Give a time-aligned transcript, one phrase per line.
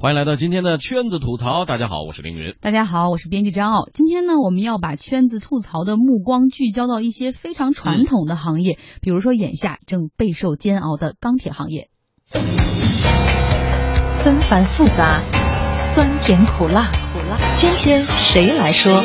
[0.00, 1.64] 欢迎来到今天的圈子吐槽。
[1.64, 2.54] 大家好，我是凌云。
[2.60, 3.88] 大家好，我是编辑张傲。
[3.92, 11.90] 今天呢，我们要把圈子吐槽的目光聚焦到一些非常传统的行业，比如说眼下正备受煎熬的钢铁行业。
[14.22, 15.18] 纷繁复杂，
[15.82, 17.34] 酸甜苦辣，苦辣。
[17.56, 19.02] 今天谁来说？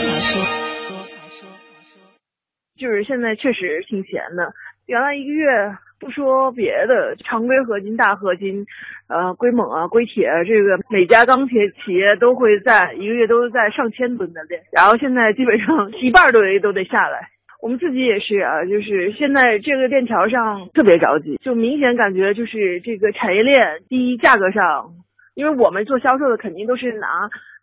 [2.77, 4.53] 就是现在确实挺闲的，
[4.85, 5.49] 原来一个月。
[6.03, 8.65] 不说别的，常规合金、大合金，
[9.07, 17.29] 呃，硅锰啊、硅铁，这个每家钢铁企业都会在一个月都是在上千吨的炼，然后现在基本上一半都得都得下来。
[17.61, 24.91] 我们自己也是啊，就是现在这个链条上特别着急，就明显感觉就是这个产业链，第一价格上，
[25.33, 27.07] 因为我们做销售的肯定都是拿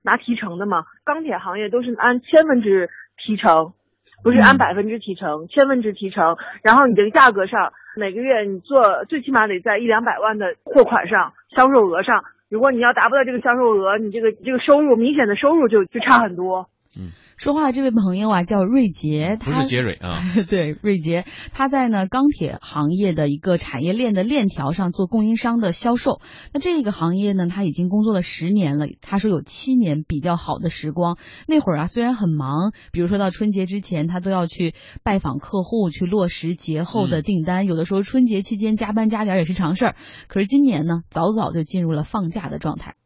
[0.02, 3.74] 拿提成的嘛，钢铁行业都是按千分之提成。
[4.22, 16.68] 不是按百分之提成，千分之提成，然后你这个价格上，每个月你做最起码得在一两百万的货款上，销售额上，如果你要达不到这个销售额，你这个这个收入明显的收入就就差很多。
[16.98, 17.10] 嗯。
[17.36, 26.20] 说话的这位朋友啊，叫瑞杰，不是杰瑞啊， 对，瑞杰，他在呢钢铁行业的一个产业链的链条上做供应商的销售。
[26.52, 28.86] 那这个行业呢，他已经工作了十年了。
[29.00, 31.16] 他说有七年比较好的时光。
[31.46, 37.64] 那会儿啊，虽然很忙，比如说到春节之前，他都要去拜访客户，去落实节后的订单。
[37.64, 39.96] 有的时候春节期间加班加点也是常事儿。
[40.28, 42.96] 可是今年呢，早早就进入了放假的状态。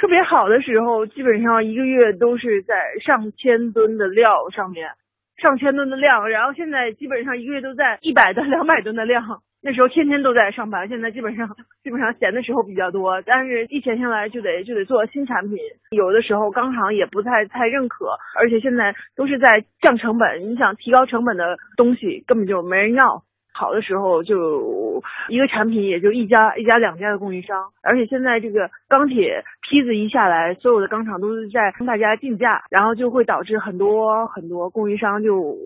[0.00, 4.88] 特别好的时候，基本上一个月都是在上千吨的料上面，
[5.36, 6.26] 上千吨的量。
[6.30, 9.22] 然后现在基本上一个月都在一百到两百吨的量。
[9.62, 11.46] 那时候天天都在上班，现在基本上
[11.82, 13.20] 基本上闲的时候比较多。
[13.26, 15.58] 但是一闲下来就得就得做新产品，
[15.90, 18.06] 有的时候钢厂也不太太认可，
[18.38, 20.48] 而且现在都是在降成本。
[20.48, 23.22] 你想提高成本的东西根本就没人要。
[23.52, 35.56] 好的时候就一个产品也就一家一家两家的供应商，而且现在这个钢铁坯子一下来，所有的钢厂都是在跟大家竞价，然后就会导致很多很多供应商就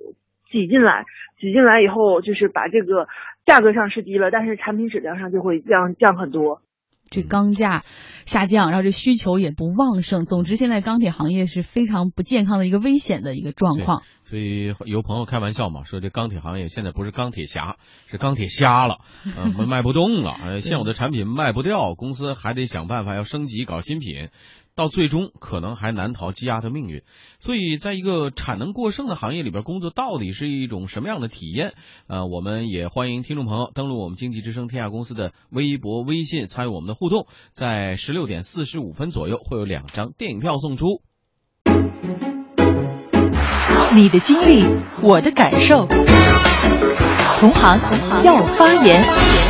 [0.51, 1.05] 挤进来，
[1.39, 3.07] 挤进来以后就是把这个
[3.45, 6.61] 价格上是低了，但是产品质量上就会降降很多。
[7.11, 7.85] 这钢价
[8.27, 10.25] 下降，然后这需求也不旺盛。
[10.25, 14.03] 总之，现在钢铁行业是非常不健康的一个危险的一个状况。
[14.25, 17.77] 所以有朋友开玩笑嘛，说这钢铁行业现在不是钢铁侠，
[18.11, 18.99] 是钢铁瞎了，
[19.37, 24.31] 嗯， 卖不动了，现有的产品卖不掉，公司还得想办法要升级搞新品。
[24.77, 27.03] 到最终可能还难逃积压的命运，
[27.39, 31.75] 所以在一个产能过剩的行业里边工作到底是一种什么样的体验？
[32.09, 41.03] 呃，我们也欢迎听众朋友登录我们经济之声天下公司的微博、微信参与我们的互动，在十六点四十五分左右会有两张电影票送出。
[43.95, 44.65] 你的经历，
[45.03, 45.87] 我的感受，
[47.39, 47.79] 同行
[48.25, 49.44] 要发言。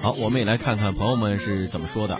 [0.00, 2.18] 好，我们也来看看朋友们是怎么说的。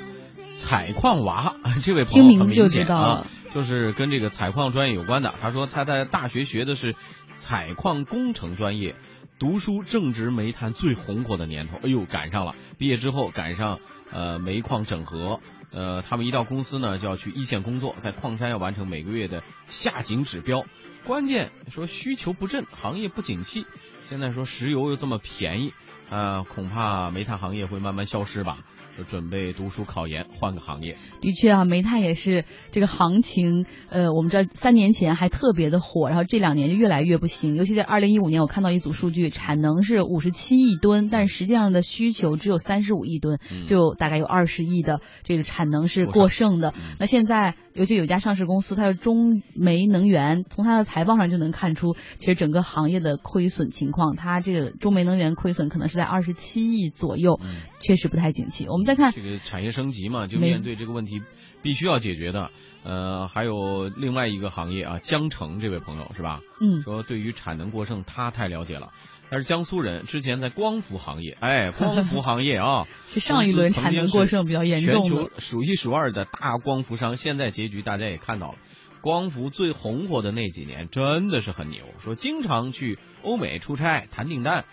[0.54, 5.32] 采矿娃， 这位朋友很明显啊，就是跟这个采矿专业有关的。
[5.40, 6.94] 他说他在大学学的是
[7.38, 8.96] 采矿工程专业，
[9.38, 12.54] 读书正值煤炭最红火的年头，哎呦，赶上了。
[12.76, 13.78] 毕业之后赶上
[14.12, 15.40] 呃煤矿整合，
[15.74, 20.64] 呃，他们一到公司呢就要去一线工作，在矿山要完成每个月的下井指标。
[21.04, 23.66] 关键说需求不振，行业不景气。
[24.08, 25.74] 现在说石油又这么便宜，
[26.10, 28.58] 呃，恐怕煤炭行业会慢慢消失吧。
[28.96, 30.96] 就准备读书考研，换个行业。
[31.20, 33.66] 的确啊，煤炭也是这个行情。
[33.90, 37.56] 呃，我们知道三年前还特别的火，然后这两年就越来越不行。
[37.56, 46.72] 尤其在二零一五年，我看到一组数据，产能是五十七亿吨，但实际上的需求只有三十五亿吨，就大概有二十亿的这个产能是过剩的。
[47.00, 57.40] 那现在，尤其有家上市公司，它是中煤能源，从它的财报上就能看出，其实整个行业的亏损情况，它这个中煤能源亏损可能是在二十七亿左右，
[57.80, 58.68] 确实不太景气。
[58.68, 58.83] 我们。
[58.84, 61.22] 再看这个产业升级嘛，就面对这个问题，
[61.62, 62.50] 必须要解决的。
[62.84, 66.40] 呃，还有另外一个行业啊，江城这位朋友是吧？
[66.60, 68.92] 嗯，说对于产能过剩，他太了解了。
[69.30, 77.16] 他是江苏人，之前在光伏行业，哎，光伏行业啊， 是上一轮产能过剩比较严重全球数一数二的大光伏商。
[77.16, 78.58] 现在结局大家也看到了，
[79.00, 84.66] 光伏最红火的那几年真的是很牛，说经常去欧美出差谈订单，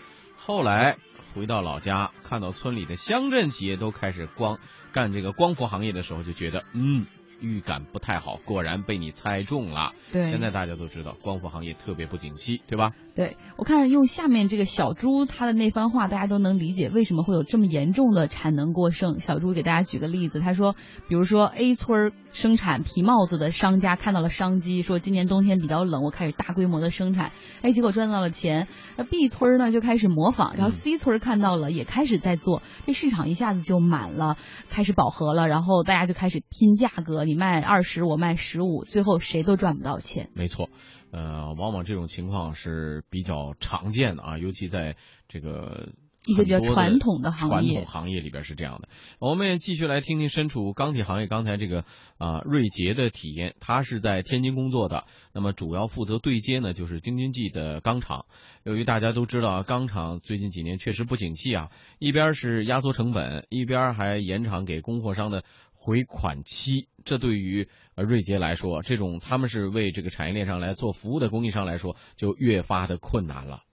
[0.44, 0.98] 后来
[1.34, 4.58] 回到老家，看到村里的乡镇企业都开始光
[4.90, 7.06] 干这个光伏行业的时候，就觉得嗯。
[7.42, 9.92] 预感不太好，果然被你猜中了。
[10.12, 12.92] 对，现在大家都知道光伏行业特别不景气，对吧？
[13.14, 19.18] 对，我看用下面这个小猪他的那番话，大家都能理解为什么会有这么严重的产能过剩。
[19.18, 20.74] 小猪给大家举个例子，他说，
[21.08, 28.68] 比如说 A 村生产皮帽子的商家看到了商机，说今年冬天比较冷，我开始大规模的生产，哎，结果赚到了钱。
[28.96, 34.38] 那 B 村呢就开始模仿，然后 C 村看到了也开始在做，这市场一下子就满了，
[34.70, 37.24] 开始饱和了，然后大家就开始拼价格。
[37.32, 40.28] 你卖二十，我卖十五，最后谁都赚不到钱。
[40.34, 40.68] 没错，
[41.12, 44.96] 呃，往往这种情况是比较常见的啊，尤其在
[45.28, 45.94] 这个。
[46.24, 48.88] 一些比较传统的行业，传统行业里边是这样的。
[49.18, 51.84] 我们也继续来听听身处钢铁行业刚才这个
[52.16, 53.56] 啊瑞杰的体验。
[53.58, 58.26] 他是在天津工作的，那么主要负责对接呢，就是京津冀的钢厂。
[58.62, 65.42] 由于大家都知道啊，钢厂最近几年确实不景气啊，一边是压缩成本，一边还延长给供货商的
[65.82, 66.86] 回款期。
[67.04, 73.66] 这对于呃瑞杰来说，这种他们是为这个产业链上来做服务的供应商来说，就越发的困难了。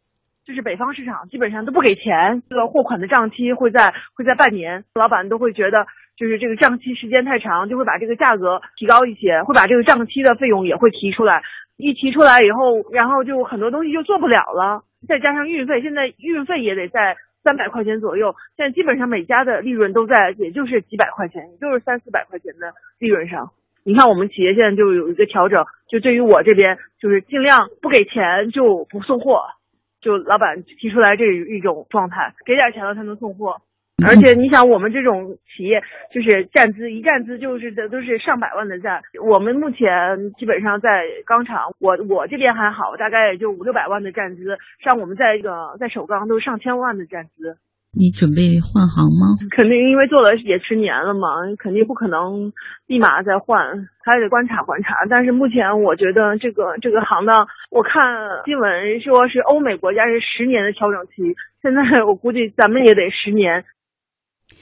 [0.43, 5.85] 就是北方市场基本上都不给钱，这个货款的账期会在会在半年，老板都会觉得
[6.17, 11.43] 就是这个账期时间太长，就会把这个价格提高一些，会把这个账期的费用也会提出来。
[11.77, 18.35] 一提出来以后，然后就很多东西就做不了了，再加上运费，现在运费也得在三百块钱左右。
[18.57, 23.51] 现在基本上每家的利润都在，也就是几百块钱，也就是三四百块钱的利润上。
[23.83, 29.43] 你看我们企业现在就有一个调整，就对于我这边就是尽量不给钱就不送货。
[30.01, 33.57] 就老板提出来这一种状态，给点钱了才能送货，
[34.05, 35.81] 而且你想我们这种企业
[36.13, 47.57] 就是站资一站资就是的都是上百万的站，我们目前基本上在钢厂，我我这边还好，大概也就五六百万的站资，像我们在这个在首钢都是上千万的站资。
[47.91, 49.33] 你准备换行吗？
[49.49, 52.53] 肯定，因为做了也十年了嘛，肯定不可能
[52.85, 54.93] 立马再换，还得观察观察。
[55.09, 63.65] 但是目前我觉得这个这个行当，我看新闻说是欧美国家是十年的调整期，现在 我估计咱们也得十年。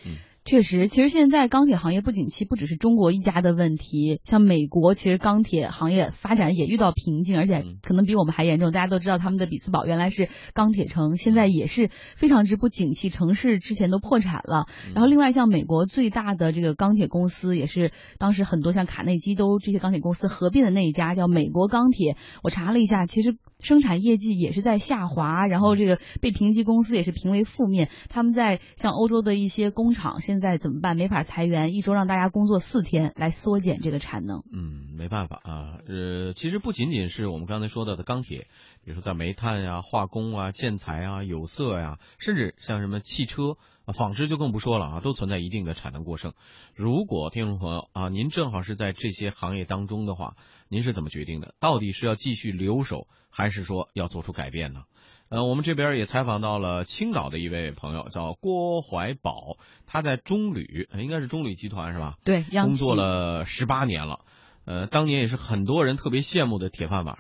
[0.06, 0.27] Mm.
[0.48, 4.22] 确实，其实现在钢铁行业不景气，不只是中国一家的问题。
[4.24, 8.72] 像美国，其实钢铁行业发展也遇到瓶颈，而且可能比我们还严重。
[8.72, 14.68] 大家都知道，他们的比斯堡原来是钢铁城，现在也是非常之不景气，城市之前都破产了。
[14.96, 22.16] 然后，另外像美国最大的这个钢铁公司，也是当时很多像卡内基都这些钢铁公司合并的那一家，叫美国钢铁。
[22.42, 23.36] 我查了一下，其实。
[23.60, 27.90] 生产业绩也是在下滑，然后这个被评级公司也是评为负面。
[28.08, 30.96] 他们在像欧洲的一些工厂，现现在怎么办？
[30.96, 34.44] 没法裁员，一周让大家工作四天来缩减这个产能。
[34.54, 35.80] 嗯，没办法啊。
[35.88, 38.46] 呃，其实不仅仅是我们刚才说到的钢铁，
[38.84, 43.58] 比如说在煤炭呀、化工啊、建材啊、有色呀，甚至像什么汽车、
[43.88, 46.34] 纺织就更不说了啊，都存在一定的产能过剩。
[46.76, 50.36] 如果听众朋友啊，您正好是在这些行业当中的话，
[50.70, 51.56] 您是怎么决定的？
[51.60, 53.08] 到底是要继续留守？
[53.30, 54.84] 还是说要做出改变呢？
[55.30, 62.14] 呃，我们这边也采访到了青岛的一位朋友，叫郭怀宝，他在中旅，应该是中旅集团是吧？
[62.24, 64.20] 对，工作了十八年了，
[64.66, 67.18] 呃，当年也是很多人特别羡慕的铁饭碗。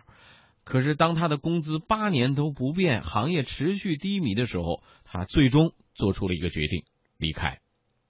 [0.63, 6.84] 可是当他的工资八年都不变，行业持续低迷的时候，他最终做出了一个决定，
[7.17, 7.58] 离开。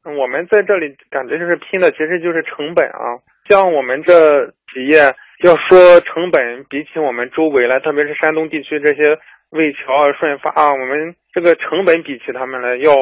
[0.03, 3.17] 我们在这里感觉就是拼的，其实就是成本啊，
[3.49, 5.15] 像我们这企业。
[5.45, 9.19] 要说成本比起我们周围来，特别是山东地区这些
[9.49, 12.93] 魏桥啊、顺发啊，我们这个成本比起他们来要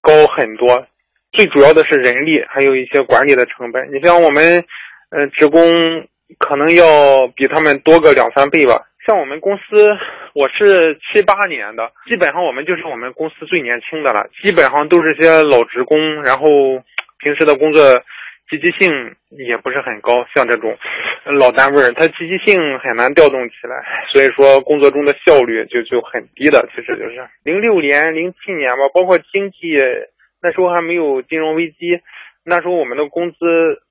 [0.00, 0.86] 高很多。
[1.30, 3.92] 最主要的是人力，还有一些管理的成本。
[3.92, 4.64] 你像我们，
[5.10, 5.60] 呃，职工
[6.38, 8.86] 可能要比他们多个两三倍吧。
[9.06, 9.96] 像我们公司，
[10.34, 16.48] 我是七八年的，基本上我们就是我们公司最年轻的了，基本上都是些老职工，然后
[17.18, 17.82] 平时的工作。
[18.48, 20.74] 积极性也不是很高，像这种
[21.38, 26.66] 老单位，儿，他积极性很难调动起来，所以说工作中的效率就就很低的。
[26.74, 29.76] 其实就是零六年、零七年吧，包括经济
[30.40, 32.00] 那时候还没有金融危机，
[32.42, 33.36] 那时候我们的工资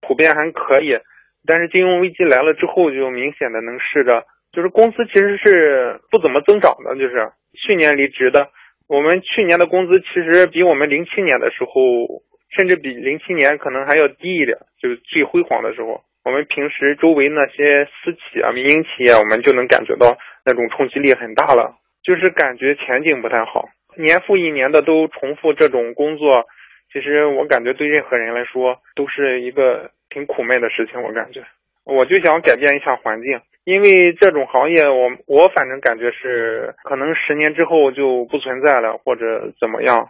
[0.01, 0.97] 普遍还可以，
[1.45, 6.95] 但是金融危机来了之后，就明显的能试着，就是工资其实是不怎么增长的。
[6.95, 8.49] 就是去年离职的，
[8.87, 12.23] 我们去年的工资其实比我们零七年的时候。
[12.49, 16.03] 甚至比零七年可能还要低一点，就是最辉煌的时候。
[16.23, 21.77] 我们平时周围那些私企啊、民营企业，我们就能感觉到那种冲击力很大了。
[22.03, 26.45] 就是感觉前景不太好，年复一年的都重复这种工作，
[26.91, 31.01] 其实我感觉对任何人来说都是一个挺苦闷的事情。
[31.01, 31.45] 我感觉，
[31.85, 40.09] 我就想改变一下环境，因为这种行业，我我反正感觉是可能十年之后就不存在了，或者怎么样。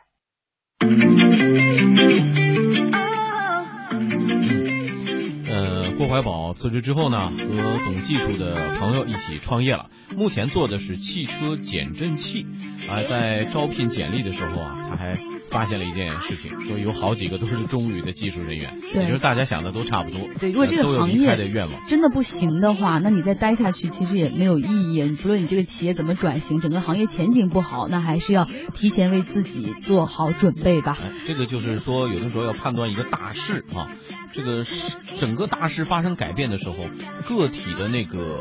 [0.80, 2.37] 呃，
[5.98, 9.88] 郭怀宝辞职之后呢，和懂技术的朋友一起创业了。
[10.16, 12.46] 目前做的是汽车减震器。
[12.88, 15.18] 啊，在招聘简历的时候啊，他还
[15.52, 20.20] 发现了一件事情，说有好几个都是中旅的技术人员，对也就是大家想的都差不多。
[20.40, 21.88] 对，如果这个行业的愿望。
[21.88, 25.16] 真的不行的话，那你再待下去其实也没有意义。
[25.16, 30.96] 除了你这个企业怎么转型，整个行业前景不好，那还是要提前为自己做好准备吧。
[31.02, 33.92] 哎，这个就是说，有的时候要判断一个大势啊，
[34.38, 36.76] 这个是整个大势发生改变的时候，
[37.28, 38.40] 个体的那个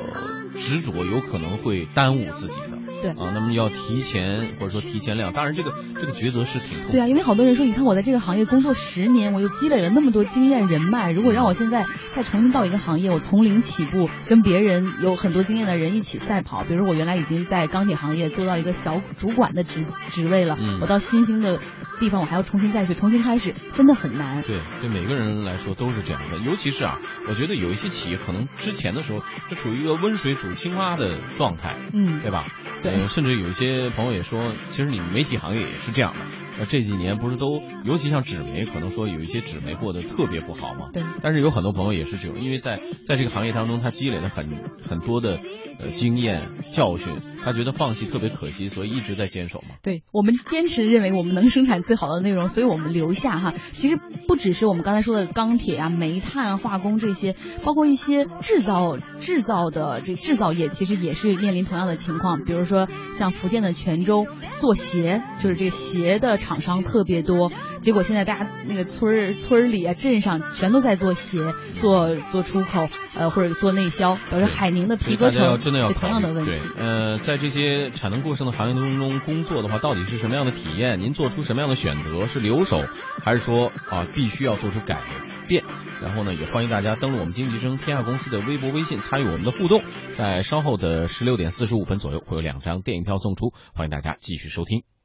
[0.52, 2.76] 执着有可能会耽误自己的。
[3.00, 6.90] 对啊，那么要提前或者说提前量，当然这个这个抉择是挺痛。
[6.90, 21.58] 对啊，因为好多人说，你看我在这个行业工作十年，我又积累了那么多经验人脉，如果让我现在再重新到一个行业，我从零起步，跟别人有很多经验的人一起赛跑，比如说我原来已经在钢铁行业做到一个小主管的职职位了，嗯我到新兴的
[21.98, 24.42] 地方，我还要重新再去，重新开始，真的很难。
[24.42, 26.98] 对，对每个人来说都是这样的，尤其是啊，
[27.28, 32.44] 我觉得有一些企业可能之前的时候是处于一个温水煮青蛙的状态，嗯，对吧？
[32.82, 36.18] 对呃，甚至有一些朋友也说，其实你们媒体行业也是这样的。
[36.58, 40.90] 呃，这几年不是都，尤其像纸媒，可能说有一些纸媒过得特别不好嘛。
[40.92, 41.02] 对。
[41.22, 44.46] 但是有很多朋友也是这种，因为在在这个行业当中，他积累了很
[44.82, 45.38] 很多的
[45.78, 49.76] 呃经验教训，他觉得放弃特别可惜，所以一直在坚守嘛。
[49.82, 53.54] 对我们坚持认为我们能生产最好的内容，所以我们留下哈。
[53.72, 57.34] 其实不只是我们刚才说的钢铁啊、煤炭啊、化工这些，
[57.64, 62.42] 包括一些制造制造的这制造业，其实也是面临同样的情况。
[62.44, 64.26] 比如说像福建的泉州
[64.58, 67.50] 做鞋，就是这个鞋的厂商特别多，
[67.80, 71.40] 结果现在大家那个村儿村儿里啊、镇上全都在做鞋，
[71.80, 72.88] 做做出口，
[73.18, 81.00] 呃或者做内销，表示海宁的皮革城有真的要同样的问题对。，呃，在这些产能过剩的行业当中工作的话，到底是什么样的体验？
[81.00, 82.26] 您做出什么样的选择？
[82.26, 82.80] 是留守，
[83.24, 85.02] 还是说啊必须要做出改
[85.48, 85.64] 变？
[86.00, 89.82] 然后呢，也欢迎大家登录我们经济之声天下公司的微博、微信，参与我们的互动。
[90.12, 94.95] 在稍后的十六点四十五分左右，会有两张电影票送出，欢迎大家继续收听。